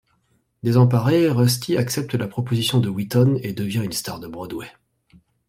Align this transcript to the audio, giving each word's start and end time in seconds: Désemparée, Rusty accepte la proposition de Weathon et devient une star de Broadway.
Désemparée, 0.63 1.29
Rusty 1.29 1.77
accepte 1.77 2.15
la 2.15 2.27
proposition 2.27 2.79
de 2.79 2.89
Weathon 2.89 3.37
et 3.43 3.53
devient 3.53 3.83
une 3.85 3.91
star 3.91 4.19
de 4.19 4.27
Broadway. 4.27 4.67